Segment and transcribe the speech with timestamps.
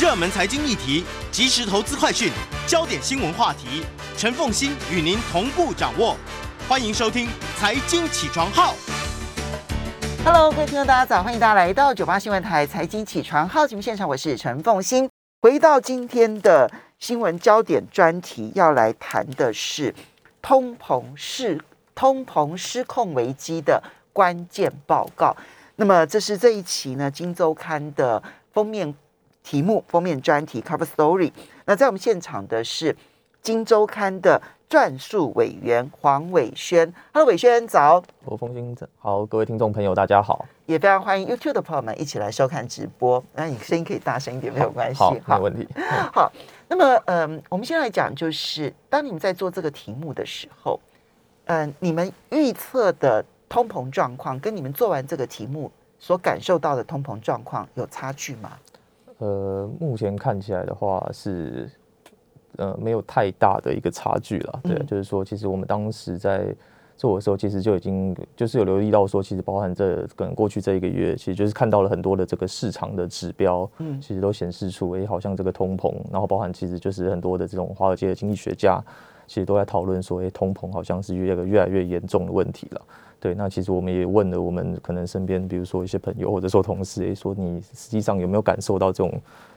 [0.00, 2.32] 热门财经议题、即时投资快讯、
[2.66, 3.84] 焦点新闻话题，
[4.16, 6.16] 陈凤欣与您同步掌握。
[6.68, 7.26] 欢迎收听
[7.58, 8.74] 《财经起床号》。
[10.24, 15.08] Hello，各位听众，大家早，欢迎大家来到九八新闻台财经起床号节目现场，我是陈凤欣。
[15.42, 16.68] 回到今天的
[16.98, 19.94] 新闻焦点专题，要来谈的是
[20.40, 21.60] 通膨失
[21.94, 23.82] 通膨失控危机的
[24.12, 25.36] 关键报告。
[25.76, 28.22] 那么，这是这一期呢《金周刊》的
[28.52, 28.94] 封面
[29.42, 31.32] 题目、封面专题 （cover story）。
[31.64, 32.92] 那在我们现场的是
[33.40, 36.92] 《金周刊》的撰述委员黄伟轩。
[37.12, 38.02] Hello，伟轩早。
[38.24, 40.46] 我风兴好，各位听众朋友，大家好。
[40.66, 43.22] 也非常欢迎 YouTube 的朋友们一起来收看直播。
[43.34, 45.00] 那你声音可以大声一点，没有关系。
[45.00, 45.68] 好，没问题。
[46.14, 46.32] 好，
[46.68, 50.80] 那么嗯，我们先来讲，就是当你们在做这个题目的时候，
[51.46, 58.52] 嗯，你们预测的通膨状况跟你们做完这个题目所感受到的通膨状况有差距吗？
[59.22, 61.70] 呃，目前看起来的话是，
[62.56, 64.60] 呃，没有太大的一个差距了。
[64.64, 66.52] 对，嗯就是说，其实我们当时在
[66.96, 78.82] 做的时候，其实就已经就是有留意到说，其实包含这可能过去这一个月，其实就是看到了很多的这个市场的指标，嗯其实都显示出，哎、好像这个通膨，然后包含其实就是很多的这种华尔街的经济学家，
[79.28, 82.82] 其实都在讨论说，哎、通膨好像是越来越严重的问题了。
[83.22, 89.12] 对，那其实我们也问了我们可能身边，比如说一些朋友或者说同事，诶，说你实际上有没有感受到这种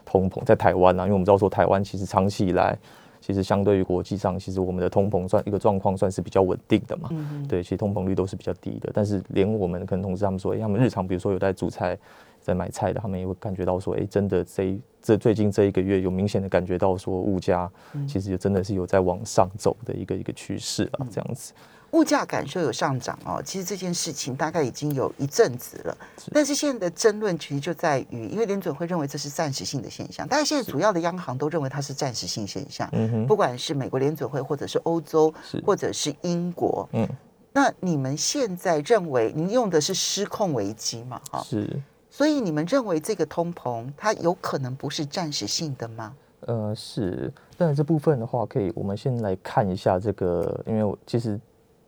[0.06, 1.04] 通膨在台湾啊？
[1.06, 2.78] 因为我们知道说台湾其实长期以来，
[3.20, 7.10] 其实相对于国际上，其实我们的通膨算一个状况算是比较稳定的嘛。
[7.12, 11.98] 嗯对，其实通膨率都是比较低的，但是连我们可能同事他们说，诶，他们日常比如说有在煮菜、
[12.40, 17.68] 在买菜的，他们也会感觉到说，诶，真的这一这最近这一个月有明显的感觉到说物价
[18.08, 21.52] 其实真的是有在往上走的一个一个趋势啊，这样子。
[21.96, 25.98] 物价感受有上涨哦，其实这件事情大概已经有一阵子了，
[26.34, 35.34] 但是现在的争论其实就在于，因为联准会认为这是暂时性的现象，但是现在主要的央行都认为它是暂时性现象，嗯哼，不管是美国联准会，或者是欧洲，
[35.66, 37.08] 或者是英国，嗯，
[37.54, 41.22] 那你们现在认为，您用的是失控危机嘛？
[41.32, 41.82] 哈，是。
[42.10, 46.14] 所以你们认为这个通膨它有可能不是暂时性的吗？
[46.42, 51.40] 呃，是，但是这部分的话，可以我们先来看一下这个，因为我其实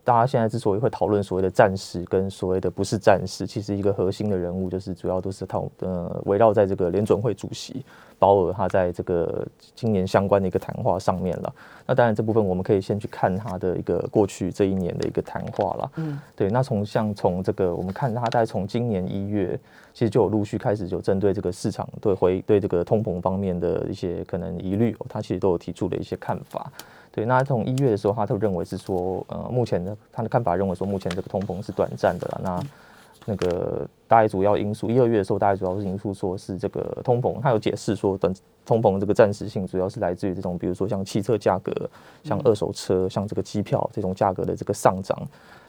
[0.08, 7.84] 大家现在之所以会讨论所谓的战士跟所谓的不是战士，其实一个核心的人物就是主要都是讨呃围绕在这个联准会主席
[8.18, 11.54] 鲍尔他在这个今年相关的一个谈话上面了。
[11.86, 15.92] 那当然这部分我们可以先去看他的一个过去这一年的一个谈话了。
[15.96, 19.60] 嗯，对，那从像从这个我们看他大概从今年一月，
[19.92, 26.72] 其实就有陆续开始有针对这个市场对回对这个通膨方面的一些可能疑虑、哦，他其实都有提出了一些看法。
[27.10, 32.40] 对，那从一月的时候，他就认为是说，呃，目前的他的看法认为说，目前这个通膨是短暂的啦。
[32.42, 32.62] 那
[33.26, 38.32] 那个大概主要因素，一二月的时候，大概主要是因素说是这个通膨，他有解释说，短
[38.64, 41.72] 通膨这个暂时性主要是来自于这种，比如说像汽车价格、
[42.24, 45.18] 像二手车、像这个机票这种价格的这个上涨。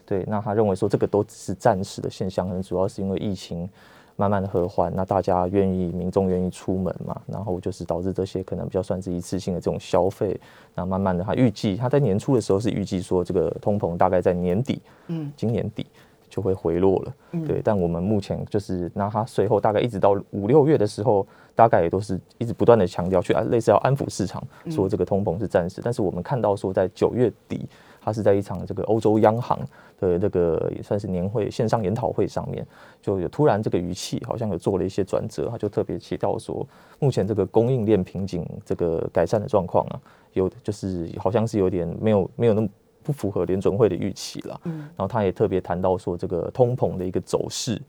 [0.06, 3.70] 对，那他认为说这个都只是暂时的现象，可能主要是因为疫情
[4.20, 10.38] 慢慢的和缓，那大家愿意民众愿意出门嘛，然后就是导致这些可能比较算是一次性的这种消费，
[10.76, 15.86] 那慢慢的他预计他在年初的时候是预计说这个通膨大概在年底，嗯，今年底
[16.30, 17.48] 就会回落了，嗯。
[17.48, 21.26] 对，但我们目前就是那他随后大概一直到五六月的时候，
[21.56, 27.66] 大概也都是一直不断的强调去啊类似要安抚市场，说这个通膨是暂时，但是我们看到说在九月底。
[28.02, 29.60] 他是在一场这个欧洲央行
[30.00, 32.66] 的这个也算是年会线上研讨会上面，
[33.02, 36.66] 就有突然这个语气好像有做了一些转折，他就特别提到说，
[37.00, 40.02] 目前这个供应链瓶颈这个改善的状况啊，
[40.34, 42.70] 有就是好像是有点没有没有那么
[43.04, 44.62] 不符合联准会的预期了。
[44.66, 47.82] 嗯然后他也特别谈到说，这个通膨的一个走势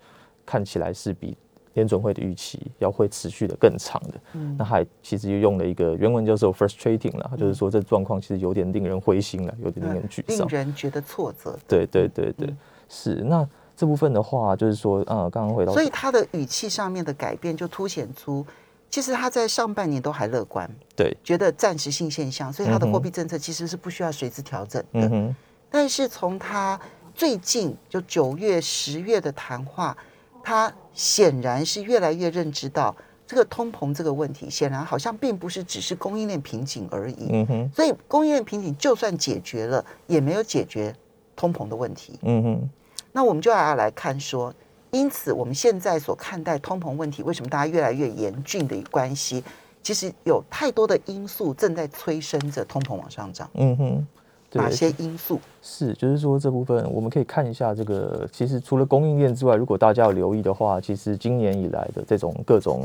[0.45, 1.37] 看起来是比
[1.75, 4.21] 联准会的预期要会持续的更长的。
[4.35, 10.59] 嗯那还其实又用了一个原文叫做 frustrating 了，就是说这状况其实有点令人灰心了，有点令人沮丧令。
[10.59, 11.59] 人觉得挫折。
[11.69, 12.59] 对对对对，嗯
[12.89, 18.45] 是那这部分的话，就是说，呃，刚刚回到，所以他的语气上面的改变，就凸显出，
[18.91, 25.09] 其实他在上半年都还乐观，对，觉得暂时性现象，所以他的货币政策其实是不需要随之调整的。
[25.13, 25.35] 嗯，
[25.71, 26.79] 但是从他
[27.15, 29.97] 最近就九月、十月的谈话，
[30.43, 32.95] 他显然是越来越认知到
[33.27, 37.29] 这个通膨这个问题，显然好像并不是只是供应链瓶颈而已。
[37.31, 40.95] 嗯哼，所以供应链瓶颈就算解决了，也没有解决
[41.37, 42.19] 通膨的问题。
[42.23, 42.71] 嗯哼，
[43.13, 44.53] 那我们就要来看说，
[44.91, 49.45] 因此我们现在所看待通膨问题，为什么大家越来越严峻的关系，
[49.83, 53.49] 其实有太多的因素正在催生着通膨往上涨。
[53.55, 54.20] 嗯哼，对
[54.53, 55.39] 哪些因素？
[55.63, 62.85] 是，就是说这部分我们可以看一下这个，其实除了供应链之外，如果大家有留意的话，其实今年以来的这种各种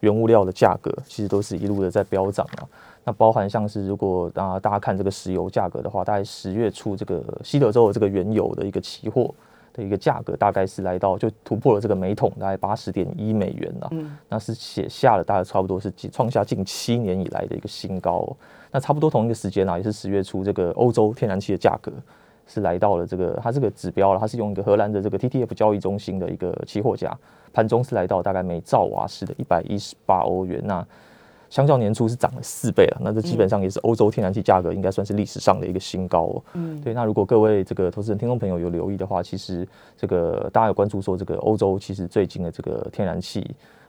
[0.00, 2.68] 原物料的价格，其实都是一路的在飙涨啊。
[3.04, 9.34] 那包含像是如果啊大家看这个石油价格的话，大概十月初这个西德州的这个原油的一个期货
[9.72, 13.88] 的一个价格，大概是来到就突破了这个每桶大概八十点一美元了。
[13.92, 18.36] 嗯，那是写下了大概差不多是创下近七年以来的一个新高。
[18.70, 21.92] 那差不多同一个时间啊，也是十月初这个欧洲天然气的价格。
[22.50, 27.14] 是来到了这个，它这个指标了，它是用一个荷兰的这个 TTF 交易中心的一个期货价，
[27.52, 30.82] 盘中是来到大概每兆瓦时的一百一十八欧元，那
[31.50, 36.42] 相较年初是涨了四倍了，那这基本上也是欧洲天然气价格应该算是历史上的一个新高哦。
[36.54, 43.46] 嗯，对，那如果各位这个投资人、听众朋友有留意的话，其实这个大家有关注说这个欧洲其实最近的这个天然气。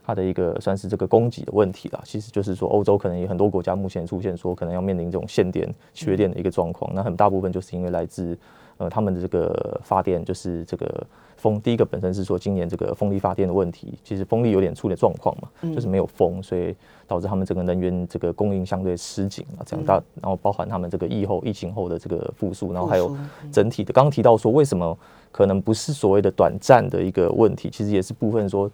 [0.09, 8.35] 它的一个算是这个供给的问题了，其实就是说欧洲可能有很多国家目前出现说可能要面临这种限电、缺电的一个状况，那很大部分就是因为来自
[8.77, 11.05] 呃他们的这个发电，就是这个
[11.37, 11.61] 风。
[11.61, 23.15] 第一个本身是说今年这个风力发电的问题，其实风力有点出点状况嘛，就是没有风，所以导致他们整个能源这个供应相对吃紧啊，这样大，然后包含他们这个疫后疫情后的这个复苏，然后还有
[23.51, 24.97] 整体的刚刚提到说为什么
[25.31, 28.67] 可能不是所谓的短暂的一个问题，其实也是部分说。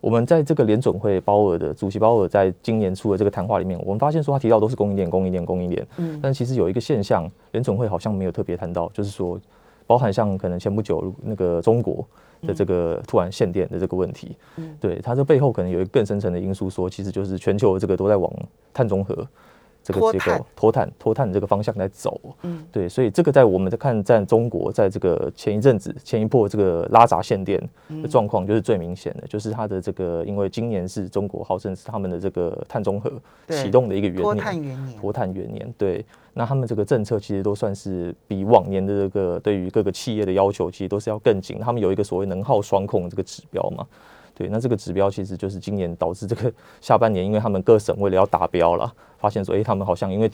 [0.00, 5.86] 我们在这个联总会鲍尔的主席鲍尔在今年出的这个谈话里面，我们发现说他提到都是供应链、供应链、供应链。
[5.96, 9.38] 嗯，但其实有一个现象，联总会好像没有特别谈到，就是说，
[9.86, 12.06] 包含像可能前不久那个中国
[12.42, 14.36] 的这个突然限电的这个问题。
[14.56, 18.32] 嗯，对，它这背后可能有一个更深层的因素，说其实就是全球这个都在往
[18.72, 19.26] 碳中和。
[19.88, 27.58] 这个结构脱碳脱碳这个方向来走，嗯，对，所以这个在我们在看在中国在这个前一阵子前一波这个拉闸限电
[28.02, 33.10] 的状况就是最明显的，就是它的这个因为今年是中国号称是他们的这个碳中和
[33.48, 43.86] 启动的一个元年，脱碳元年，脱碳元年，对，那他们这个政策其实都算是比往年的这个对于各个企业的要求其实都是要更紧，他们有一个所谓能耗双控这个指标嘛。
[44.38, 46.50] 对，那这个指标其实就是今年导致这个
[46.80, 50.30] 下半年，因为他们各省为了要达标了，发现说，哎，他们好像因为。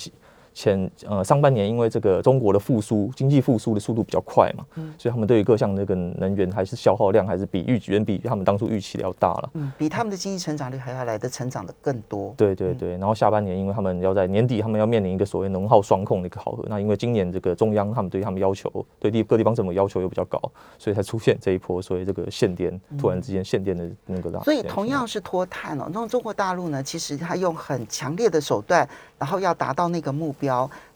[0.54, 12.32] 前呃上半年因为这个中国的复苏经济复苏的速度比较快嘛，嗯，所以他们对于各项那个能源还是消耗量还是比预远比他们当初预期的要大了，嗯，比他们的经济成长率还要来的成长的更多。
[12.36, 20.38] 对对对，然后下半年因为他们要在年底他们要面临一个所谓能耗双控的一个考核，那因为今年这个中央他们对他们要求对地各地方政府要求又比较高，
[20.78, 24.34] 所以才出现这一波所谓这个限电突然之间限电的那个。
[24.42, 30.44] 所以同样是脱碳哦，那中国大陆呢，其实他用很强烈的手段，然后要达到那个目标，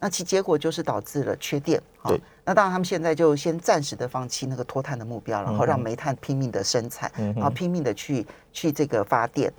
[0.00, 2.20] 那其结果就是导致了缺电对。
[2.44, 9.52] 那当然他们现在就先暂时的放弃那个脱碳的目标，然后让煤炭拼命的生产，然后拼命的去去这个发电。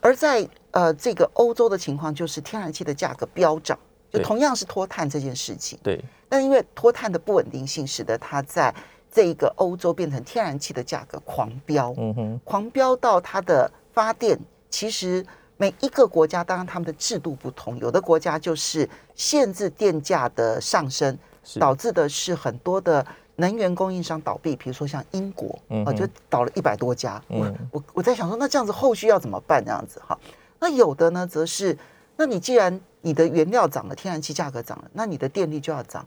[0.00, 3.78] 而在呃这个欧洲的情况，就是天然气的价格飙涨，
[4.10, 5.78] 就同样是脱碳这件事情。
[5.82, 6.04] 对。
[6.28, 8.74] 但因为脱碳的不稳定性，使得它在
[9.10, 14.38] 这一个欧洲变成天然气的价格狂飙，嗯哼，狂飙到它的发电
[14.68, 15.24] 其实。
[15.56, 21.16] 每一个国家，当然他们的制度不同，有的国家就是限制电价的上升，
[21.60, 23.06] 导致的是很多的
[23.36, 24.56] 能源供应商倒闭。
[24.56, 25.56] 比如说像英国，
[25.86, 27.22] 啊，就倒了一百多家。
[27.28, 29.64] 我我我在想说，那这样子后续要怎么办？
[29.64, 30.18] 这样子哈，
[30.58, 31.76] 那有的呢，则是，
[32.16, 36.04] 那你既然你的原料涨了，天然气价格涨了，那你的电力就要涨。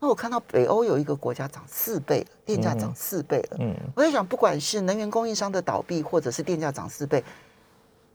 [0.00, 3.56] 那我看到北欧有一个国家涨四倍了，电价涨四倍了。
[3.60, 7.22] 嗯，我在想，不管是能源供应商的倒闭，或者是电价涨四倍。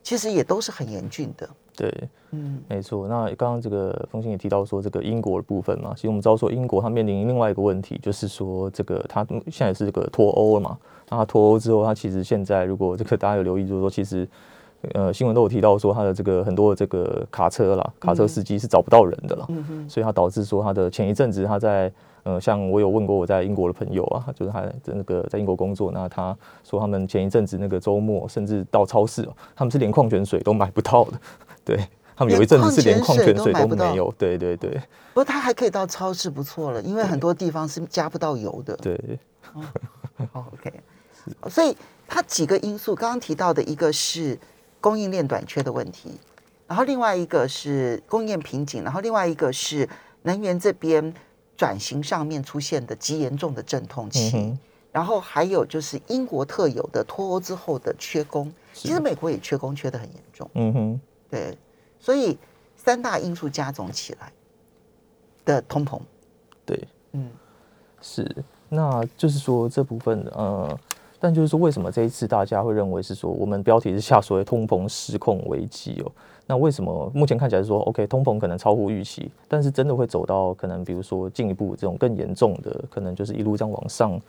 [0.04, 1.50] 其实也都是很严峻的。
[1.76, 1.92] 对，
[2.30, 3.08] 嗯，没错。
[3.08, 10.78] 那刚刚这个风信也提到说，这个英国的部分嘛，其实我们知道说，英国它面临另外一个问题，就是说，这个它现在是这个脱欧了嘛。
[11.10, 14.28] 那它脱欧之后，它其实现在如果这个大家有留意，就是说，其实
[14.94, 19.46] 呃新闻都有提到说，它的这个很多的这个卡车啦，卡车司机是找不到人的了。
[19.50, 19.90] 嗯哼。
[19.90, 21.92] 所以它导致说，它的前一阵子它在。
[22.24, 31.20] 呃，像我有问过我在英国的朋友啊，就是他那个在英国工作，那他说他们前一阵子那个周末，甚至到超市哦，他们是连矿泉水都买不到的。
[31.66, 31.78] 对
[32.16, 34.14] 他们有一阵子是连矿泉水都没有。
[34.18, 34.72] 对对对。
[35.14, 38.74] 不过他还可以到超市，不错了，因为很多地方是加不到油的。
[38.78, 39.20] 对。
[40.32, 40.72] 好，OK。
[41.50, 41.76] 所以
[42.08, 44.40] 它几个因素，刚刚提到的一个是
[44.80, 46.12] 供应链短缺的问题，
[46.68, 49.90] 然后另外一个是供应链瓶颈，然后另外一个是
[50.22, 51.14] 能源这边。
[51.56, 54.58] 转型上面出现的极严重的阵痛期，
[54.92, 60.50] 然后还有就是英国特有的脱欧之后的缺工，其实美国也缺工，缺的很严重。
[60.54, 61.58] 嗯哼，对，
[62.00, 62.38] 所以
[62.76, 64.32] 三大因素加总起来
[65.46, 66.00] 的通膨，
[66.66, 67.32] 对，嗯，
[68.02, 70.80] 是，那就是说这部分，呃，
[71.24, 76.12] 但就是说为什么这一次大家会认为是说我们标题是下所谓通膨失控危机哦？
[76.46, 84.20] 那为什么目前看起来说，OK，通膨可能超乎预期，但是真的会走到可能，比如说进一步这种更严重的，可能就是一路这样往上，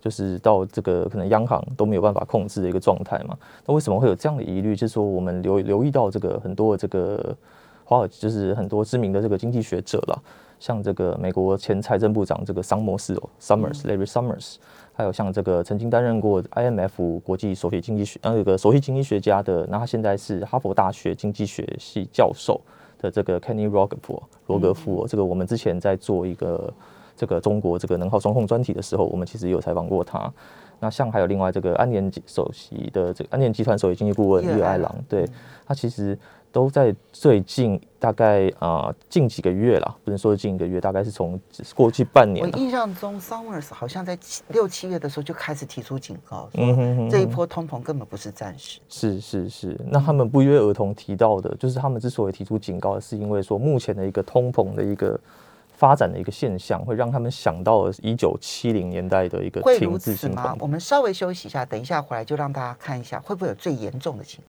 [0.00, 3.36] 就是到这个可能央行都没有办法控制的一个状态嘛。
[3.66, 4.74] 那为什么会有这样的疑虑？
[4.74, 7.36] 就是说我们留留意到这个很多的这个
[7.84, 10.22] 华尔，就是很多知名的这个经济学者了，
[10.58, 14.56] 像这个美国前财政部长这个桑摩斯哦，Summers，Larry Summers，
[14.92, 22.60] 还有像这个曾经担任过 IMF 国际首席经济学呃这个首席经济学家的，那他现在是哈佛大学经济学系教授
[22.98, 26.72] 的这个 Kenny Rogoff 罗格夫，这个我们之前在做一个。
[27.20, 30.32] 这个中国这个能耗双控专题的时候，我们其实也有采访过他。
[30.78, 35.28] 那像还有另外这个安联首席的这个安联集团首席经济顾问叶爱郎，对
[35.66, 36.16] 他其实
[36.50, 41.40] 都在最近大概啊近几个月了，不能说近一个月，大概是从
[41.74, 42.44] 过去半年。
[42.44, 48.80] 我印象中，Summers 好像在六七月的时候就开始提出警告，说这一波通膨根本不是暂时。
[48.88, 55.18] 是是是，那他们不约而同提到的，就是他们之所以提出警告，是因为说目前的一个通膨的一个。
[55.78, 60.56] 发展的一个现象，会让他们想到一九七零年代的一个停滞性吗？
[60.58, 64.47] 我们稍微休息一下，等一下回来就让大家看一下会不会有最严重的情况。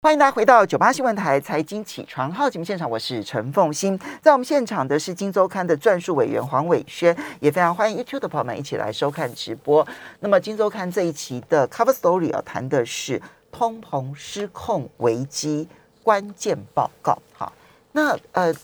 [0.00, 9.84] 欢迎大家回到九八新闻台财经起床号节目现场，我是陈凤欣，在我们现场的是金周刊的撰述委员黄伟轩，也非常欢迎 YouTube 的朋友们一起来收看直播。
[10.20, 15.68] 那么金周刊这一期的 Cover Story 啊谈的是通膨失控危机
[16.04, 17.18] 关键报告。
[17.32, 17.52] 好，
[17.90, 18.54] 那呃。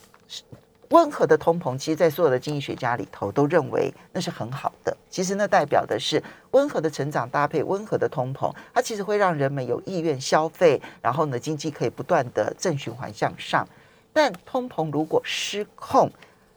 [0.95, 4.97] 温和的通膨，其实，在所有的经济学家里头都认为那是很好的。
[5.11, 6.23] 其实，那代表的是
[6.53, 13.67] 温和的成长搭配温和的通膨，它其实会让人们有意愿消费，然后呢，经济可以不断的正循环向上。
[14.13, 16.09] 但通膨如果失控，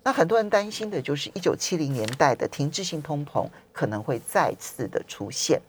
[0.04, 5.60] 那很多人担心的就是一九七零年代的停滞性通膨可能会再次的出现。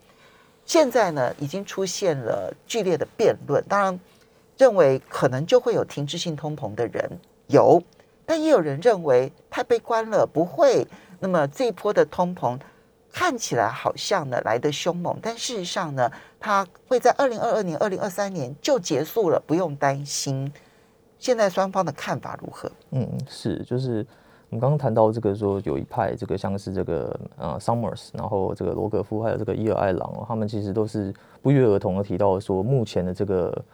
[0.67, 3.65] 现在呢，已经出现了剧烈的辩论。
[3.67, 3.99] 当然，
[4.59, 7.83] 认为可能就会有停滞性通膨的人有。
[8.29, 10.87] 但也有人认为太悲观了，不会。
[11.19, 12.61] 那么这一波的通膨
[13.11, 20.53] 看起来好像呢来得凶猛，但事实上呢，它会在二零二二年、二零二三年就结束了，不用担心。
[21.19, 22.71] 现在双方的看法如何？
[22.91, 24.07] 嗯，是，就是
[24.51, 33.65] 我们刚刚谈到这个，说有一派这个像是这个呃，Summers，然后这个罗格夫，还有这个伊尔艾朗，他们其实都是不约而同的提到说，目前的这个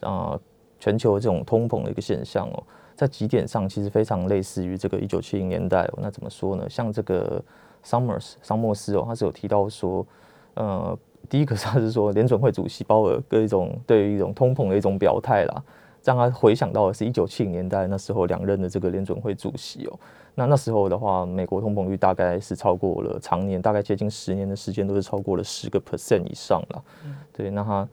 [0.00, 0.40] 呃
[0.80, 2.62] 全球这种通膨的一个现象哦。
[3.00, 5.88] 在几点上其实非常类似于这个一九七零年代。
[5.96, 6.68] 那怎么说呢？
[6.68, 7.42] 像这个
[7.82, 10.06] Summers 桑莫斯哦，他是有提到说，
[10.52, 15.64] 呃，第一个他是说联准会主席鲍尔各一种对于一种通膨的一种表态啦，
[16.04, 19.98] 让他回想到的是一九七零年代那时候两任的这个联准会主席哦。
[20.34, 26.84] 那那时候的话，美国通膨率大概是超过了常年大概接近十年的时间都是超过了十个 percent 以上了。
[27.32, 27.88] 对，那他。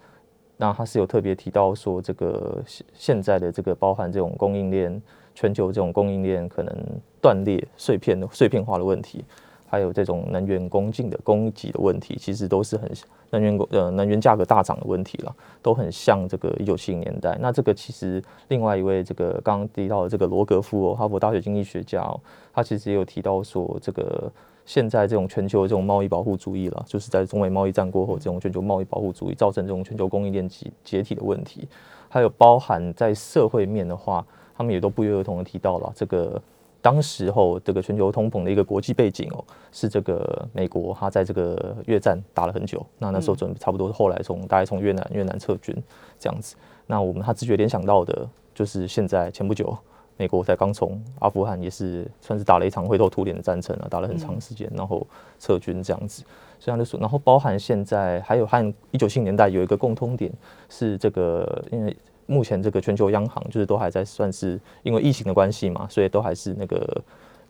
[0.58, 5.02] 那他是有特别提到说，这个现现在的这个包含这种供应链
[5.36, 6.76] 全球这种供应链可能
[7.22, 9.24] 断裂、碎片碎片化的问题，
[9.68, 12.92] 还有这种能源供给的供给的问题，其实都是很
[13.30, 17.38] 能源呃能源价格大涨的问题了，都很像这个一九七零年代。
[17.40, 22.20] 那这个其实另外一位这个刚刚提到的这个罗格夫哦，哈佛大学经济学家哦，
[22.52, 24.32] 他其实也有提到说这个。
[24.68, 31.66] 现在这种全球这种贸易保护主义了，就是在中美贸易战过后，这种全球贸易保护主义造成这种全球供应链解解体的问题，
[32.10, 34.24] 还有包含在社会面的话，
[34.58, 36.40] 他们也都不约而同的提到了这个
[36.82, 45.74] 当时候这个全球通膨的一个国际背景哦，是这个美国他在这个越战打了很久，那那时候准备差不多后来从大概从越南越南撤军
[46.20, 49.74] 这样子，那我们他直觉联想到的就是现在前不久。
[50.18, 55.06] 美国才刚从阿富汗也是算是打了一场灰头土脸的战争啊，打了很长时间，然后
[55.40, 56.24] 撤军这样子。
[56.60, 60.32] 所以他就说，然后包含现在还有和一九七年代有一个共通点
[60.70, 61.96] 是这个，因为
[62.26, 67.02] 目前这个全球央行就是都还在算是因为疫情的关系嘛，所以都还是那个。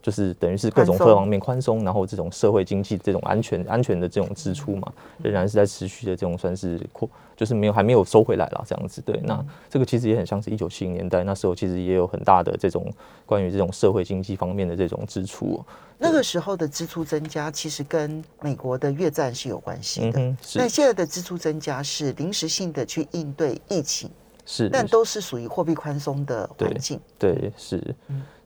[0.01, 9.01] 就是等于是各种各方面宽松，然后这种社会经济这种安全安全的这种支出嘛，仍然是在持续的这种算是扩，就是没有还没有收回来了这样子。
[9.01, 12.89] 对，那这个其实也很像是一九七零年代那时候，其实也有很大的这种
[13.25, 15.63] 关于这种社会经济方面的这种支出。
[15.99, 20.19] 那个时候的支出增加，其实跟美国的越战是有关系的。
[20.53, 24.07] 那现在的支出增加是临时性的去应对疫情，
[24.45, 26.99] 是，但都是属于货币宽松的环境。
[27.17, 27.95] 对，是。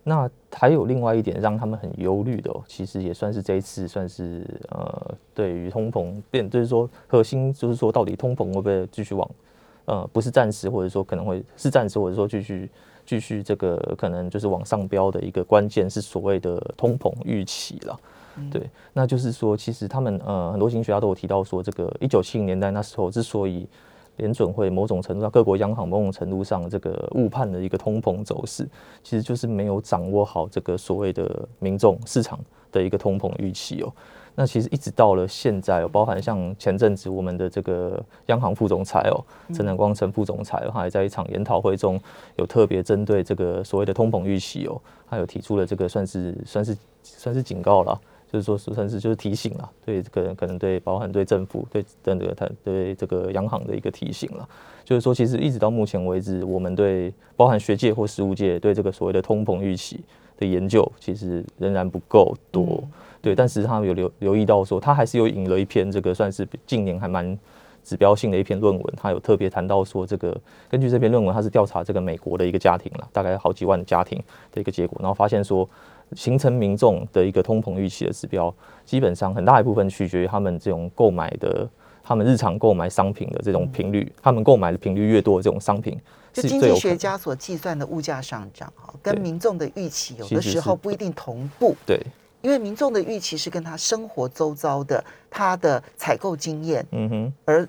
[0.03, 9.29] 那还有另外一点让他们很忧虑的，哦，其实也算是这一次算是呃，对于通膨变，就是说核心就是说到底通膨会不会继续往
[9.85, 12.69] 呃，不是暂时，或者说可能会是暂时，或者说继续
[13.05, 17.99] 继续这个可能就是往上飙的一个关键是所谓的通膨预期了。
[18.49, 23.67] 对，那就是说其实他们呃很多经济学家都有提到说，这个一九七零年代那时候之所以。
[24.17, 28.67] 联准会某种程度上，各国央行某种程度上，这个误判的一个通膨走势，
[29.03, 32.39] 其实就是没有掌握好这个所谓的民众市场
[32.71, 33.91] 的一个通膨预期哦。
[34.33, 39.19] 那其实一直到了现在，包含像前阵子我们的这个央行副总裁哦，
[39.53, 41.99] 陈南光陈副总裁，他还在一场研讨会中
[42.37, 47.99] 有特别针对这个所谓的通膨预期哦，他有提出了这个算是算是算是警告了。
[48.31, 54.47] 就是说，算是就是提醒了，对这个可能对包含对政府对这个他对这个央行的一个提醒了。
[54.85, 59.99] 就是说，其实一直到目前为止，我们对包含学界或实务界对这个所谓的通膨预期
[60.37, 62.81] 的研究，其实仍然不够多。
[63.21, 67.37] 对，但是他们有留留意到说，他还是有引了一篇这个算是近年还蛮
[67.83, 74.17] 指标性的一篇论文，他有特别谈到说，这个根据这篇论文，他是调查这个美国的一个家庭了，大概好几万的家庭
[74.53, 75.67] 的一个结果，然后发现说。
[76.15, 78.53] 形成民众的一个通膨预期的指标，
[78.85, 81.67] 基本上很大一部分取决于他们这种购买的，
[82.03, 85.99] 他们日常购买商品的这种频率，他们购买的频率越多，这种商品
[86.33, 91.75] 是经济学家所计算的物价上涨哈，跟民众的预期有的时候不一定同步。
[91.85, 91.99] 对，
[92.41, 97.67] 因为民众的预期是跟他生活周遭的他的采购经验，嗯哼，而。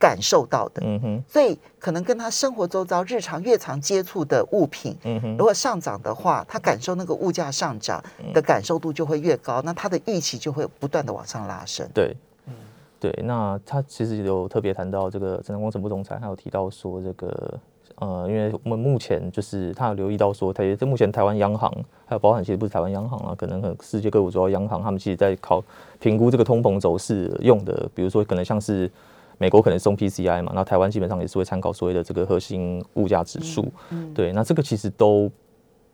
[0.00, 8.02] 感受到的，嗯哼，所以可能跟他生活周遭日常越常接触的物品，嗯哼，如果上涨的话，他感受那个物价上涨
[8.32, 11.86] 的感受度就会越高，那他的预期就会不断的往上拉升。
[11.92, 12.16] 对，
[12.46, 12.54] 嗯，
[12.98, 17.60] 对，那他其实有特别谈到这个陈光诚副总裁，他有提到说这个，
[17.96, 21.70] 呃，因为我们目前就是他有留意到说，他这目前台湾央行
[22.06, 25.62] 还有包含其实不是台湾央行啊，可能世界各国主要央行，他们其实在考
[25.98, 28.90] 评估这个通膨走势用的，比如说可能像是。
[29.40, 33.66] 美国可能送 PCI 嘛，那台湾基本上也是会参考所谓的这个核心物价指数，
[34.14, 35.30] 对，那这个其实都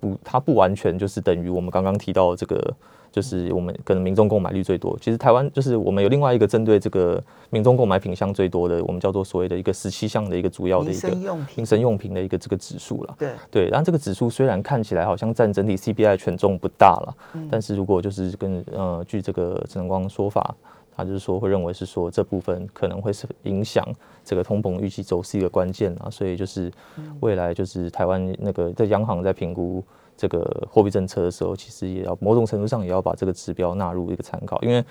[0.00, 2.74] 不，它不完全就是等于我们刚刚提到这个，
[3.12, 4.98] 就是我们可能民众购买率最多。
[5.00, 11.08] 其实台湾就是我们有另外一个针对这个民众购买品项最多的，我们叫做所谓的一个十七项的一个主要的一个
[11.54, 13.14] 民生用品的一个这个指数了。
[13.16, 17.14] 对对，然后这个指数虽然看起来好像占整体 CPI 权重不大了，
[17.48, 20.52] 但是如果就是跟呃，据这个陈能光说法。
[20.96, 23.86] 他就是说，会认为是说这部分可能会是影响
[24.24, 26.72] 这个通膨预期走势一个关键啊，所以就是
[27.20, 29.84] 未来就是台湾那个在央行在评估
[30.16, 34.82] 这个货币政策的时候，其实也要某种程度上也要把这个指标纳入一个参考，因为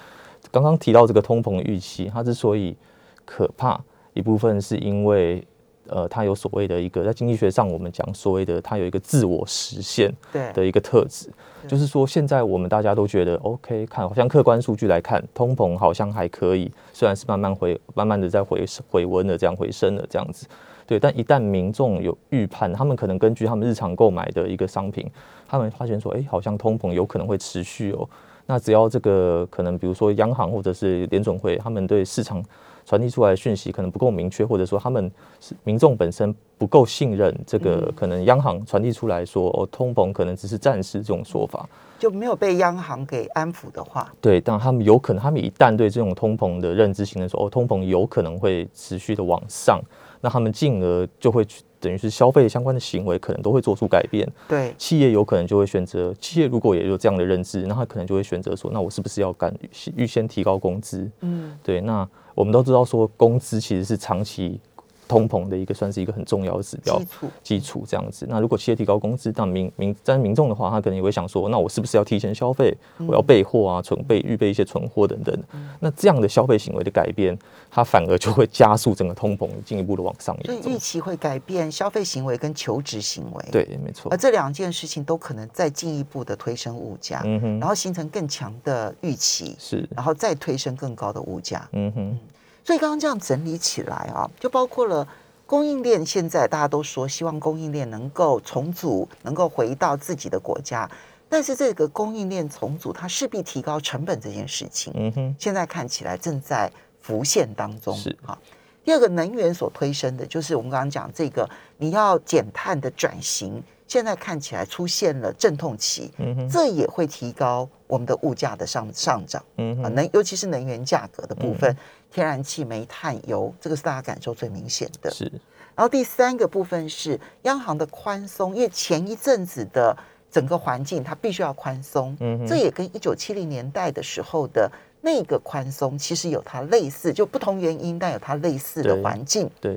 [0.52, 2.78] 刚刚提到这个通膨预期，它之所以
[3.26, 5.46] 可怕，一部分是因为。
[5.88, 10.14] 呃，它有所谓的一个在经济学上，我们讲所谓的它有一个自我实现
[10.54, 11.30] 的一个特质，
[11.68, 20.48] 就是说现在我们大家都觉得 OK，看好像客观数据来看，通膨好像还可以，虽然是慢慢回慢慢的在回回温的这样回升的这样子，
[20.88, 25.10] 对，但一旦民众有预判，他们可能根据他们日常购买的一个商品，
[25.48, 28.10] 他们发现说，哎，好像通膨有可能会持续哦，
[28.48, 32.44] 那只要这个可能比如说央行或者是联准会，他们对市场。
[32.86, 41.68] 传递出来的讯息可能不够明确，或者说他们是民众本身不够信任这个，可能央行传递出来说哦，通膨可能只是暂时这种说法，
[41.98, 49.82] 就没有被央行给安抚的话，对，但他们有可能，他们一旦对这种通膨的认知形成说哦，通膨有可能会持续的往上，
[50.22, 51.44] 那他们进而就会
[51.86, 59.54] 等于是消费相关的行为可能都会做出改变，对，企业有可能就会选择，企业如果也有这样的认知，那他可能就会选择说，那我是不是要干
[59.96, 61.10] 预先提高工资？
[61.22, 62.08] 嗯，对，那。
[62.36, 64.60] 我们都知道，说工资其实是长期。
[65.08, 68.26] 通膨的一个算是一个很重要的指标基础基础这样子。
[68.30, 72.76] 那如果企业提高工资，但民民但民众的话，他可能也会想说，那我是不是要提前消费？
[73.08, 75.38] 我要备货啊，存备预备一些存货等等。
[75.80, 77.38] 那这样的消费行为的改变，
[77.70, 80.36] 它反而就会加速整个通膨进一步的往上。
[80.44, 83.46] 所以预期会改变消费行为跟求职行为。
[83.52, 84.12] 对，没错。
[84.12, 92.20] 而这两件事情都可能再进一步的推升物价，嗯哼，然后形成更强的预期，是，然后再推升更高的物价，嗯哼。
[92.66, 95.08] 所以刚刚这样整理起来啊，就包括了
[95.46, 96.04] 供应链。
[96.04, 100.90] 现在大家都说希望供应链能够重组，能够回到自己的国家。
[101.30, 107.96] 但是这个供应链重组，它势必提高成本这件事情，嗯哼，现在看起来正在浮现当中。
[107.96, 108.36] 是啊。
[108.84, 111.48] 第二个能源所推升的，就是我们刚刚讲这个
[111.78, 113.62] 你要减碳的转型。
[113.88, 116.12] 现在看起来出现了阵痛期，
[116.52, 119.44] 这也会提高我们的物价的上上涨。
[119.84, 121.78] 啊，能尤其是能源价格的部分，
[122.12, 125.12] 天然气、煤炭、油，这个是大家感受最明显的。
[125.12, 125.32] 是。
[125.76, 129.96] 然后第三个部分是央行的宽松，因为前一阵子的
[130.32, 132.18] 整个环境它必须要宽松，
[132.48, 134.72] 这也跟一九七零年代的时候的
[135.02, 139.48] 那个宽松其实有它类似，就不同原因但有它类似的环境。
[139.62, 139.74] 对。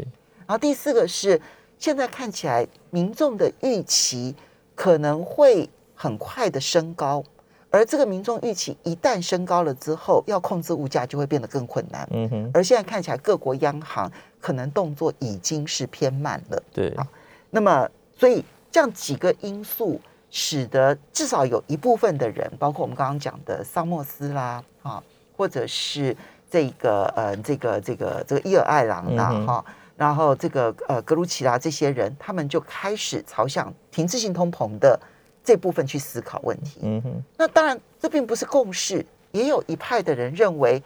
[0.46, 1.38] 然后第四个是。
[1.78, 4.34] 现在看起来，民众的预期
[4.74, 7.22] 可能会很快的升高，
[7.70, 12.06] 而这个民众预期一旦升高了之后，要控制物价就会变得更困难。
[12.10, 12.50] 嗯哼。
[12.52, 14.10] 而现在看起来，各国央行
[14.40, 16.62] 可能动作已经是偏慢了。
[16.72, 16.88] 对。
[16.90, 17.06] 啊，
[17.50, 25.02] 那么所以这样几个因素，使得至少有一部分的人，包括我们刚刚讲的桑莫斯啦，啊，
[25.36, 26.16] 或者是
[26.50, 29.64] 这个呃这个这个这个伊尔艾朗啦哈，
[29.98, 34.98] 然后这个呃格鲁奇拉这些人，他们就开始朝向停滞性通膨的
[35.42, 36.78] 这部分去思考问题。
[36.82, 40.80] 嗯哼，那当然，这并不是共识，也有一派的人认为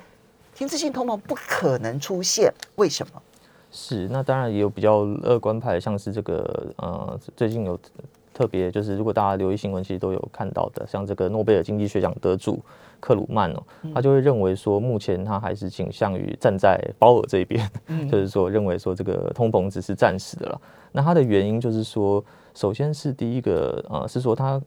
[0.55, 3.23] 停滞性通膨不可能出现，为什么？
[3.71, 7.79] 是，那当然也有比较乐观派，像是这个呃，最近有
[8.35, 12.63] 特别就是，如果大家留意新闻，其实都有看到的，像这个诺贝尔经济学奖得主
[12.99, 13.63] 克鲁曼哦，
[13.95, 17.69] 他就会认为说，目前他还是倾向于站在鲍尔这一边，
[18.11, 20.61] 就是说认为说这个通膨只是暂时的了。
[20.93, 24.61] 那他的原因就是说，首先是第一个呃，是说他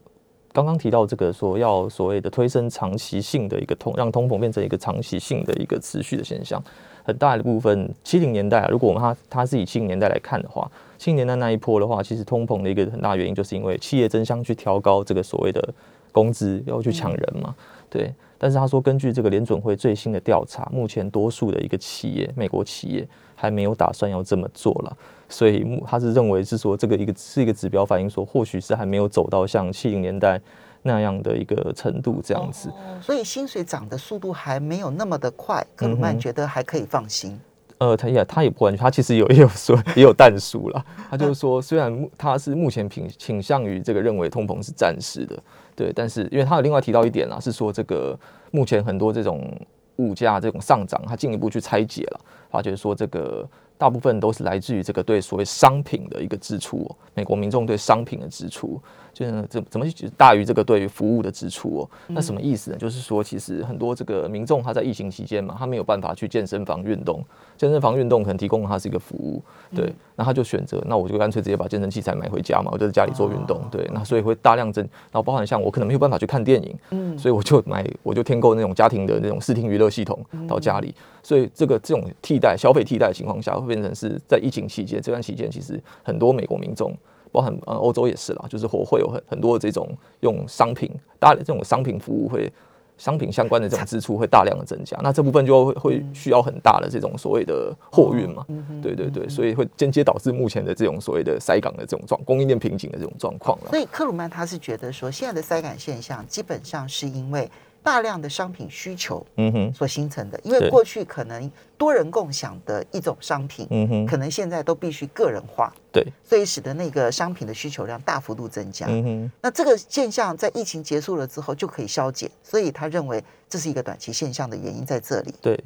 [0.51, 6.63] 刚刚提到这个说要所谓的推升长期性的一个通，让通膨变成一个长期性的一个持续的现象。
[7.05, 15.73] 很大的部分，七零年代啊，如果我们他他是以七零年代来看的话，七零年代那一波的话，其实通膨的一个很大原因，就是因为企业争相去调高这个所谓的
[16.11, 17.55] 工资，要去抢人嘛，
[17.89, 18.11] 对。
[18.37, 24.97] 但是他说，根据这个联准会最新的调查，目前多数的一个企业，美国企业还没有打算要这么做了，
[25.29, 30.39] 所以目他是认为是说这个一个是一个指标反映说，或许是还没有走到像七零年代
[30.85, 32.69] 那样的一个程度这样子。
[32.69, 37.37] 哦所以薪水涨的速度还没有那么的快，克鲁曼觉得还可以放心。
[37.77, 40.85] 呃，他也他也不完全，他其实有也有说也有淡数啦。
[41.11, 45.37] 他就是说，虽然他是目前倾倾向于这个认为通膨是暂时的，
[45.75, 48.17] 对，但是因为他有另外提到一点啦，是说这个
[48.51, 49.53] 目前很多这种
[49.97, 52.19] 物价这种上涨，他进一步去拆解了，
[52.49, 53.45] 发觉说这个
[53.77, 58.81] 大部分都是来自于这个对所谓商品的一个支出、哦，美国民众对商品的支出，
[59.15, 61.89] 就是怎怎么去大于这个对于服务的支出哦？
[62.07, 62.77] 那什么意思呢？
[62.77, 67.23] 就是说，其实很多这个民众他在疫情期间嘛，他没有办法去健身房运动，
[67.55, 69.41] 健身房运动可能提供他是一个服务，
[69.73, 86.93] 对，那他就选择，那我就干脆直接把健身器材买回家嘛，我就在家里做运动，对，那所以会大量增，然后包含像我可能没有办法去看电影，嗯，所以我就买，我就添购那种家庭的那种视听娱乐系统到家里，所以这个这种替代消费替代的情况下，会变成是在疫情期间这段期间，其实很多美国民众。
[87.35, 89.89] 包含呃欧洲也是啦，就是我会有很很多这种
[90.21, 92.49] 用商品大这种商品服务会
[92.97, 98.45] 商品相关的这种支出会大量的增加，那这部分就会会需要很大的这种所谓的货运嘛，
[98.81, 103.77] 对对对，所以会间接导致目前的这种所谓的塞港的这种状供应链瓶颈的这种状况了所。
[103.77, 107.51] 以克鲁曼他是觉得说，现在的塞港现象基本上是因为
[107.85, 118.87] 大量的商品需求嗯哼，所形成的，因为过去可能多人共享的一种商品，嗯哼，可能现在都必须个人化，对，所以使得那个商品的需求量大幅度增加。
[118.89, 125.33] 嗯哼，那这个现象在疫情结束了之后就可以消减，所以他认为这是一个短期现象的原因在这里。
[125.39, 125.57] 对。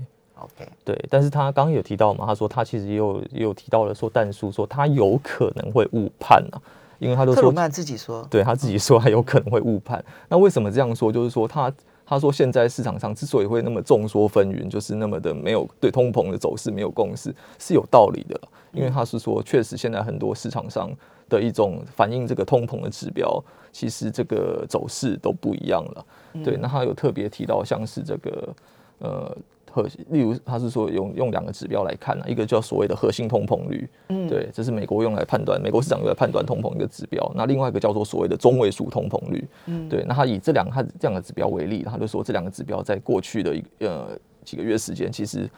[0.41, 6.55] OK，对，但是他刚刚有提到嘛，他说他其实也有也有提到了说，蛋叔说他有可能会误判啊，
[6.97, 10.01] 因为他都说克鲁曼自己说，对他自己说他有可能会误判。
[10.29, 11.11] 那为什么这样说？
[11.11, 11.69] 就是说他
[12.09, 18.41] 他说现在市场上之所以会那么众说纷纭，就是那么的没有对通膨的走势没有共识，是有道理的。
[18.73, 20.89] 因为他是说，确实现在很多市场上
[21.29, 23.41] 的一种反映这个通膨的指标，
[23.71, 26.05] 其实这个走势都不一样了。
[26.43, 28.55] 对，那他有特别提到像是这个
[28.97, 29.37] 呃。
[29.71, 37.31] 核例如，他是说用用两个指标来看呢、一个叫所谓的核心通膨率，嗯，对，这是美国用来判断美国市场用来判断通膨一个指标。
[37.35, 40.03] 那另外一个叫做所谓的中位数通膨率，嗯对。
[40.07, 45.49] 那他以这两个他这样的指标为例，他就说这两个指标在过去的一呃几个月时间，其实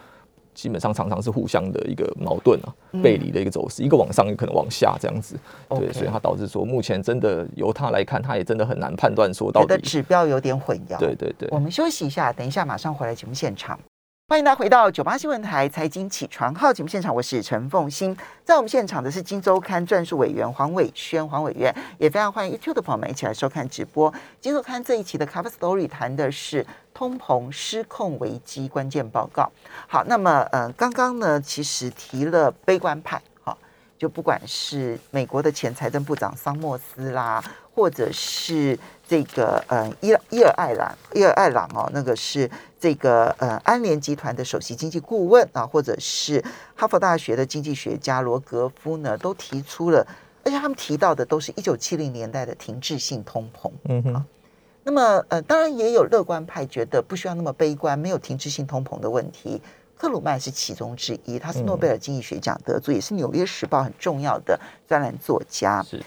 [0.54, 5.38] 基本上常常是互相的一个矛盾啊，背离的一个走势，一个往上，一个可能往下这样子。
[5.70, 9.84] 对，所以它导致说目前真的由他来看，他也真的很难判断说到觉得底。
[9.84, 10.98] 指标有点混淆。
[11.00, 13.80] 对对对我，们休息一下，等一下马上回来节目现场。
[14.32, 18.16] 欢迎大家回到九八新闻台财经起床号节目现场，我是陈凤欣。
[18.46, 24.10] 在我们现场的是《金周刊》撰述委员黄伟轩，黄委员也非常欢迎 YouTube 的朋友们一起来收看直播。
[24.40, 29.52] 《金周刊》这一期的 Cover Story 谈的是通膨失控危机关键报告。
[29.86, 33.58] 好，那么呃，刚刚呢其实提了悲观派，哈、
[33.98, 37.44] 就不管是美国的前财政部长桑莫斯啦，
[37.82, 42.48] 或者是这个呃伊伊尔艾朗伊尔艾朗哦，那个是
[42.80, 50.06] 这个呃安联集团的首席经济顾问啊，或者是哈佛大学的经济学家罗格夫呢，都提出了，
[50.44, 53.72] 而且他们提到的都是一九七零年代的停滞性通膨。
[53.86, 54.24] 嗯哼，
[54.84, 59.60] 那么呃，当然也有乐观派觉得不需要那么悲观，没有停滞性通膨的问题。
[59.98, 65.82] 克鲁曼是其中之一，他是诺贝尔经济学奖得主，也是《纽约时报》很重要的专栏作家。
[65.82, 66.00] 是，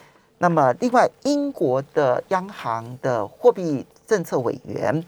[0.45, 5.03] 那么，另外，英国的央行的货币政策委员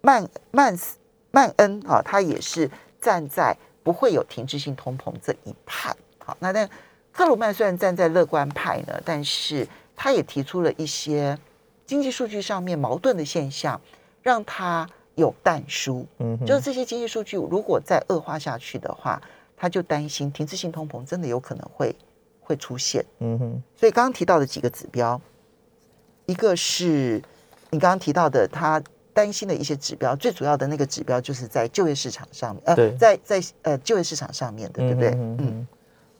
[0.00, 0.96] 曼曼斯
[1.30, 5.94] 曼恩啊，他也是站在不会有停滞性通膨这一派。
[6.24, 6.66] 好，那但
[7.12, 11.38] 克鲁曼虽然站在乐观派呢，但是他也提出了一些
[11.84, 13.78] 经济数据上面矛盾的现象，
[14.22, 19.20] 让他有淡书，嗯，就是这些经济数据如果再恶化下去的话，
[19.58, 21.94] 他就担心停滞性通膨真的有可能会
[22.50, 23.04] 会出现。
[23.20, 25.20] 嗯哼，所以刚刚提到的几个指标，
[26.26, 27.22] 一个是
[27.70, 28.82] 你刚刚提到的他
[29.12, 35.10] 担心的一些指标，最主要的那个指标就是在就业市场上面，呃对，在在呃就业市场上面的，对不对？
[35.10, 35.66] 嗯嗯。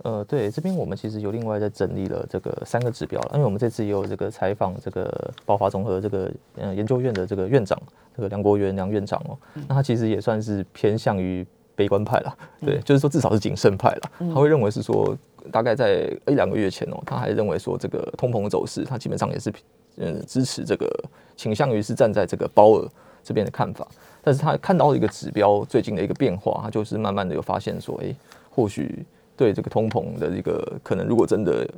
[0.03, 7.79] 呃，对，这边我们其实有另外在整理了这个三个指标了，因为我们这次也有这个采访这个宝华综合这个呃研究院的这个院长，
[8.17, 9.37] 这个梁国元梁院长哦，
[9.69, 15.15] 那他其实也算是偏向于悲观派了，对，就是说至少是谨慎派了，他会认为是说，
[15.51, 19.53] 大概在一两个月前哦，他还认为说这个通膨走势，他基本上也是
[19.97, 20.89] 嗯支持这个
[21.37, 22.89] 倾向于是站在这个鲍尔
[23.23, 23.87] 这边的看法，
[24.23, 28.15] 但是他看到一个指标最近的一个变化，他就是慢慢的有发现说，哎、
[28.51, 29.05] 或许
[29.37, 31.69] 对这个通膨的一个可能，如果真的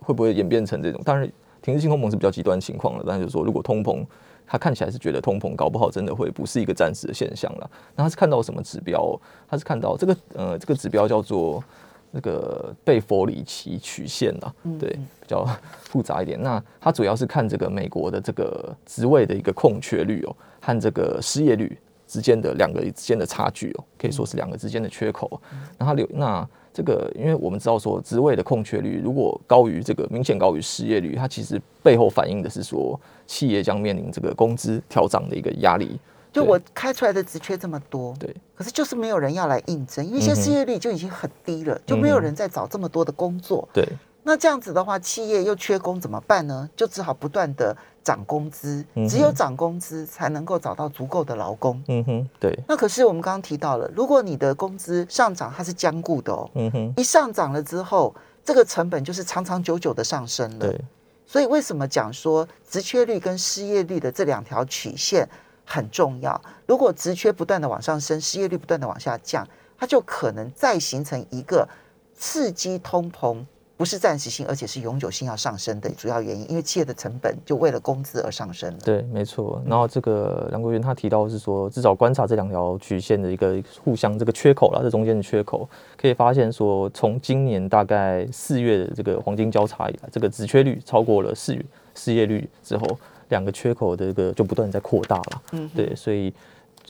[0.00, 1.30] 会不会演变成这种，当然
[1.62, 4.04] 停滞性通膨是比较极端情况了，但是说如果通膨，
[4.46, 7.70] 他看起来是觉得通膨搞不好真的会不是一个暂时的现象了。
[7.94, 9.14] 那他是看到什么指标？
[9.46, 11.62] 他是看到这个呃这个指标叫做
[12.10, 15.46] 那个贝弗里奇曲线啦，对，比较
[15.82, 16.42] 复杂一点。
[16.42, 25.40] 那它主要是看这个美国的这个职位的一个空缺率哦，和这个失业率之间的两个之间的差距哦，可以说是两个之间的缺口。
[25.76, 35.98] 那它留那这个，因为我们知道说职位的空缺率如果高于这个明显高于失业率，它其实背后反映的是说企业将面临这个工资调涨的一个压力。
[36.32, 36.42] 对。
[36.42, 43.68] 就我开出来的职缺这么多，对，可是就是没有人要来应征，因为现在失业率就已经很低了，就没有人在找这么多的工作。
[43.72, 43.86] 对，
[44.22, 46.68] 那这样子的话，企业又缺工怎么办呢？
[46.76, 51.82] 就只好不断的涨工资嗯，只有涨工资才能够找到足够的劳工。
[51.88, 58.14] 嗯哼，对，那可是我们刚刚提到了，如果你的工资上涨，它是僵固的哦，嗯哼，一上涨了之后，
[58.44, 60.58] 这个成本就是长长久久的上升了。
[60.58, 60.80] 对，
[61.26, 65.28] 所以为什么讲说职缺率跟失业率的这两条曲线
[65.68, 66.40] 很重要？
[66.66, 71.68] 如果职缺不断的往上升，失业率不断的往下降，它就可能再形成一个
[72.14, 73.44] 刺激通膨。
[73.76, 78.78] 不是暂时性，而且是永久性要上升的主要原因，因为企业的成本就为了工资而上升了。
[78.84, 79.62] 对，没错。
[79.64, 92.84] 然后这个梁国元他提到是说，至少观察这两条曲线的一个互相这个缺口啦，这中间的缺口，可以发现说，从今年大概四月的这个黄金交叉以来，这个职缺率超过了四月失业率之后，
[93.28, 95.42] 两个缺口的这个就不断在扩大了。
[95.52, 96.32] 嗯，对，所以。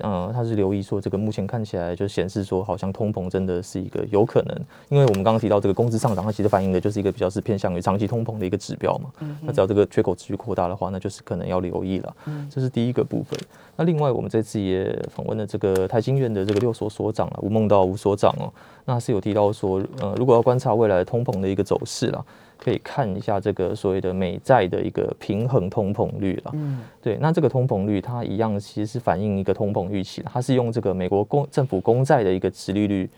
[0.05, 4.57] 嗯，他是留意说，这个目前看起来就显示说，好像通膨真的是一个有可能，
[4.91, 9.11] 因为我们刚刚提到这个工资上涨，它其实反映的就是一个比较是偏向于长期通膨的一个指标嘛。
[9.19, 12.17] 嗯那只要这个缺口持续扩大的话，那就是可能要留意了。
[12.27, 13.37] 嗯这是第一个部分。
[13.75, 18.47] 那另外，我们这次也访问了这个台经院的这个六所所长了，吴梦道吴所长哦，
[18.85, 22.25] 那是有提到说，呃，如果要观察未来通膨的一个走势啦，
[22.59, 26.51] 可以看一下这个所谓的美债的一个平衡通膨率了。
[26.55, 33.09] 嗯对，那这个通膨率它一样其实是反映一个通膨预期，它是用这个美国公政府公债的一个殖利率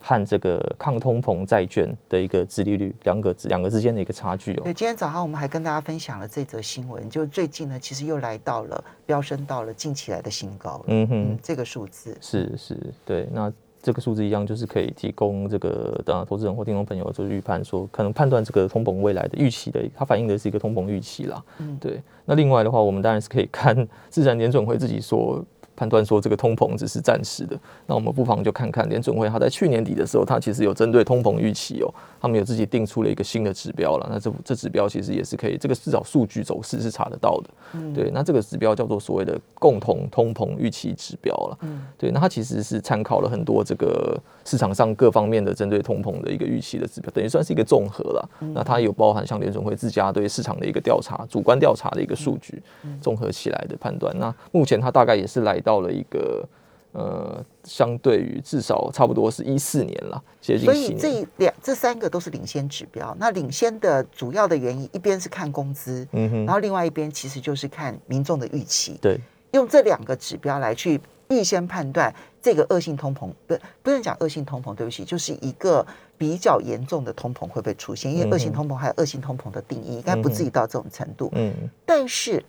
[0.00, 4.62] 和这个抗通膨债券的一个殖利率两个两个之间的一个差距哦。
[4.64, 10.84] 对，今天早上我们还跟大家分享了这则新闻，就最近呢，其实又来到了飙升到了近期来的新高了。
[10.88, 13.52] 嗯哼嗯，，这个数字是是，对，那
[13.86, 21.40] 这个数字一样，就是可以提供这个呃投资人或听众朋友做预判，说可能判断这个通膨未来的预期的，它反映的是一个通膨预期啦。
[21.60, 22.02] 嗯对。
[22.24, 25.40] 那另外的话，我们当然是可以看自然联准会自己说。
[25.76, 34.08] 判断说这个通膨只是暂时的，那我们不妨就看看联准会，它在去年底的时候，它其实有针对通膨预期哦，他们有自己定出了一个新的指标了。
[34.10, 37.50] 那这这指标其实也是可以，这个至少数据走势是查得到的。
[37.74, 41.58] 嗯对，那这个指标叫做所谓的共同通膨预期指标了。
[41.60, 48.28] 嗯对，那它其实是参考了很多这个市场上各方面的针对通膨的一个预期的指标，等于算是一个综合了。
[48.54, 52.62] 那它有包含像联准会自家对市场的一个调查、主观调查的一个数据，
[53.00, 54.16] 综合起来的判断。
[54.18, 56.48] 那目前它大概也是来到了一个。
[56.92, 60.94] 呃，相对于至少差不多是一四年了，接近所以。
[60.94, 63.14] 这两这三个都是领先指标。
[63.20, 68.96] 那领先的主要的原因，一边是看工资，嗯哼，然后另外一边其实就是看民众的预期。
[69.02, 69.20] 对，
[69.52, 70.98] 用这两个指标来去
[71.28, 78.10] 预先判断这个恶性通膨，不不能讲恶性通膨，对不起，就是一个比较严重的通膨会不会出现？
[78.10, 81.28] 因为恶性通膨还有恶性通膨的定义，应该不至于到这种程度。
[81.34, 81.52] 嗯
[81.84, 82.42] 但是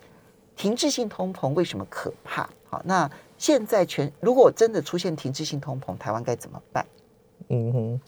[0.58, 2.50] 停滞性通膨为什么可怕？
[2.70, 6.86] 好，那现在全如果真的出现停滞性通膨，台湾该怎么办？
[7.50, 8.02] 嗯哼，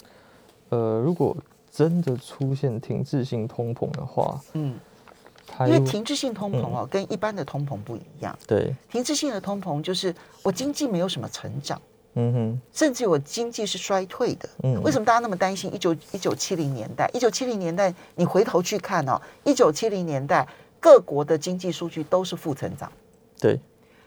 [0.70, 1.38] 呃，如果
[1.72, 4.78] 真的出现停滞性通膨的话，嗯，
[5.62, 8.38] 因为停滞性通膨哦，跟一般的通膨不一样。
[8.46, 11.80] 对，停滞性的通膨就是我经济没有什么成长，
[12.16, 14.50] 嗯哼，甚至我经济是衰退的。
[14.64, 15.74] 嗯为什么大家那么担心？
[15.74, 20.46] 一九一九七零年代，一九七零年代，你回头去看哦，一九七零年代
[20.80, 22.92] 各国的经济数据都是负成长。
[23.39, 23.60] 对，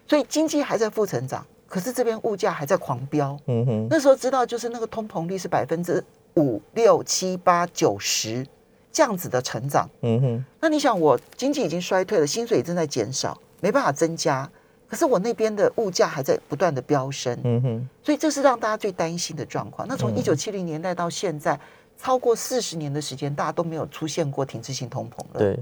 [0.06, 3.38] 所以经济还在负成长，可是这边物价还在狂飙。
[3.46, 6.02] 嗯哼，那时候知道就是那个通膨率是百分之
[6.36, 8.46] 五六七八九十
[8.90, 9.88] 这样子的成长。
[10.02, 14.50] 嗯哼，那你想，我经济已经衰退了，薪水正在减少，没办法增加，
[14.86, 19.88] 可是我那边的物价还在不断的飙升，嗯哼，所以这是让大家最担心的状况。
[19.88, 21.58] 那从嗯一九七零年代到现在，
[21.98, 25.58] 超过四十年的时间，大家都没有出现过停滞性通膨了。，对，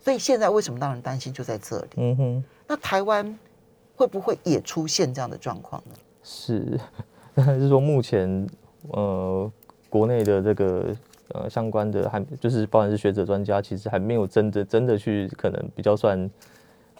[0.00, 1.88] 所以现在为什么让人担心就在这里？
[1.96, 3.38] 嗯哼，那台湾
[3.94, 5.94] 会不会也出现这样的状况呢？
[6.22, 6.78] 是，
[7.34, 8.48] 但是说目前
[8.90, 9.50] 呃
[9.88, 10.86] 国内的这个
[11.34, 16.30] 呃相关的还就是包含是学者专家，其实还没有真的真的去可能比较算。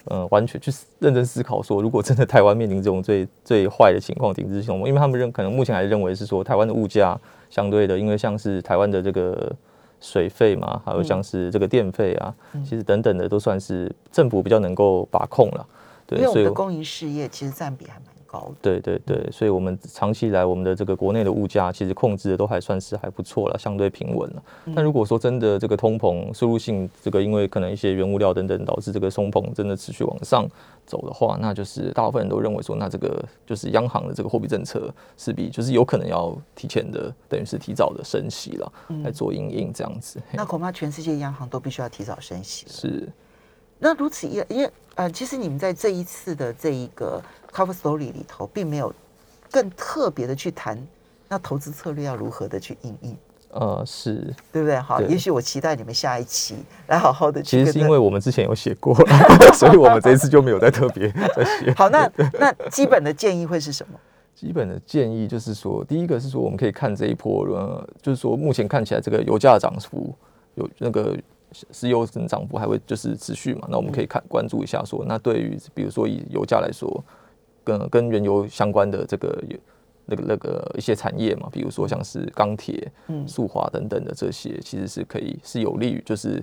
[0.06, 9.54] 呃，完全去认真思考说，如果真的台湾面临这种最 最坏的情况，停滞性通膨，因为他们认可能目前还认为是说台湾的物价相对的，因为像是台湾的这个
[10.00, 15.66] 水费嘛，还有像是这个电费啊，嗯其实等等的都算是政府比较能够把控了。
[16.06, 18.55] 对，因为我们的公营事业其实占比还蛮高的。
[18.61, 24.43] 对对对，所以我们长期以来我们的这个国内的物价其实控制的都还算是还不错了，相对平稳了。
[24.75, 30.47] 但如果说真的这个通膨输入性这个因为可能一些原物料等等导致这个通膨真的持续往上
[30.87, 38.73] 走的话，那就是大部分人都认为说，那这个就是央行的这个货币政策势必就是有可能要提前的，等于是提早的升息了，
[39.05, 40.21] 来做应应这样子。
[40.33, 42.73] 那恐怕全世界央行都必须要提早升息了。
[42.73, 43.09] 是
[43.79, 48.92] 那如此一来，因为呃，其实你们在这一次的这一个 cover story 里头，并没有
[49.50, 50.78] 更特别的去谈
[51.28, 53.16] 那投资策略要如何的去应应，
[53.50, 54.78] 呃是，对不对？
[54.78, 56.56] 好，也许我期待你们下一期
[56.88, 57.42] 来好好的。
[57.42, 58.94] 其实是因为我们之前有写过，
[59.54, 61.72] 所以我们这一次就没有再特别再写。
[61.78, 63.98] 好，那那基本的建议会是什么？
[64.34, 70.14] 基本的建议就是说，第一个是说，我们可以看这一波，呃，就是说目前看起来这个油价涨幅
[70.54, 71.14] 有那个
[71.72, 77.04] 石油增长幅还会就是持续嘛，那我们可以看关注一下说，那对于比如说以油价来说，
[77.64, 79.42] 跟跟原油相关的这个
[80.07, 86.42] 那个那个一些产业嘛，比如说像是钢铁、嗯塑化等等的这些，其实是可以是有利于就是。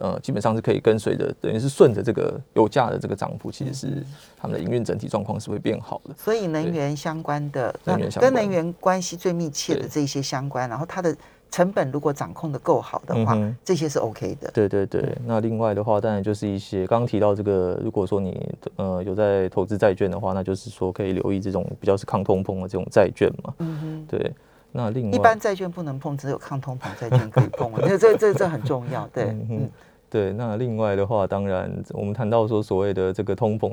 [0.00, 4.06] 呃，基本上是可以跟随着，等于是顺着这个油价的这个涨幅，其实是
[4.36, 6.14] 他们的营运整体状况是会变好的。
[6.16, 11.12] 所以能源相关的，那能源相关跟能源关系最密切的对这些相关，然后它的
[11.50, 14.50] 成本如果掌控的够好的话，嗯这些是 OK 的。
[14.52, 23.54] 对对对，那另外的话，当然就是一些刚刚提到这个，如果说你呃有在投资债券的话，那就是说可以留意这种比较是抗通膨的这种债券嘛。
[23.58, 24.32] 嗯对，
[24.72, 27.72] 那另，外一般债券不能碰，只有抗通膨债券可以碰。
[27.86, 29.70] 这这这这很重要，对，嗯
[30.10, 33.72] 对，那另外的话，当然我们谈到说所谓的这个通膨，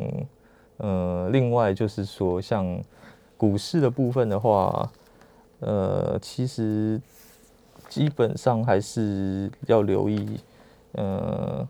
[0.77, 2.81] 呃，另外就是说像
[3.37, 4.89] 股市的部分的话，
[5.59, 6.99] 呃，其实
[7.89, 10.39] 基本上还是要留意，
[10.93, 11.67] 呃，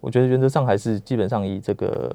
[0.00, 2.14] 我觉得原则上还是基本上以这个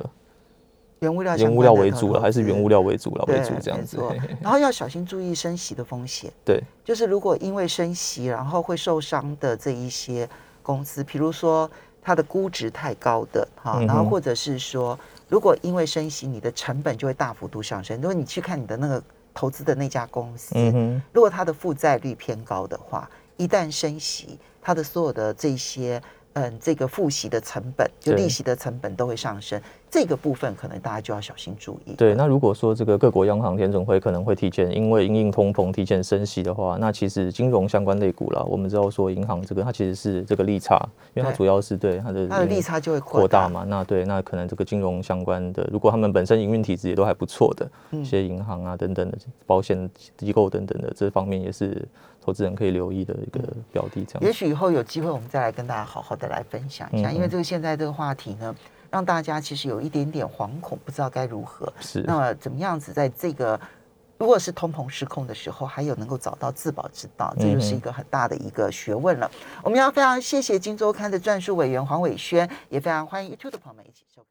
[1.00, 3.98] 原物料原物料为主了，还是原物料料为主了为主这样子。
[4.42, 6.32] 然后要小心注意升息的风险。
[6.44, 10.28] 对，就是如果因为升息，然后会受伤的这一些
[10.64, 11.70] 公司，比如说
[12.02, 17.98] 它的估值太高的哈，然后或者是说，如果因为升息，你的成本就会大幅度上升。
[17.98, 19.04] 如果你去看你的那个
[19.34, 26.02] 投资的那家公司，嗯，如果它的负债率偏高的话，一旦升息，它的所有的这些
[26.34, 29.62] 嗯这个付息的成本，就利息的成本都会上升。
[29.90, 31.94] 这个部分可能大家就要小心注意。
[31.94, 43.64] 对，那如果说这个各国央行联总会可能会提前因为因应通膨提前升息的话，那其实金融相关类股啦，我们知道说银行这个它其实是这个利差，因为它主要是对它的它的利差就会扩大嘛。
[43.64, 51.88] 那对，那可能这个金融相关的，如果他们本身营运体质也都还不错的，嗯一些银行啊等等的保险机构等等的这方面也是
[52.26, 53.40] 投资人可以留意的一个
[53.72, 54.24] 标的，这样。
[54.24, 58.56] 也许以后有机会，我们再来跟大家好好的来分享一下，嗯因为这个现在这个话题呢，
[58.90, 61.72] 让大家其实有一点点惶恐，不知道该如何。
[61.80, 63.60] 是，那么怎么样子在这个
[64.18, 69.30] 如果是通膨失控的时候，还有能够找到自保之道，这就是一个很大的一个学问了。
[69.62, 74.05] 我们要非常谢谢《金周刊》的撰述委员黄伟轩，也非常欢迎 YouTube 的朋友们一起。